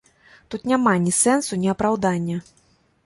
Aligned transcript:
Тут 0.53 0.63
няма 0.71 0.93
ні 1.03 1.13
сэнсу, 1.17 1.59
ні 1.67 1.71
апраўдання. 1.75 2.37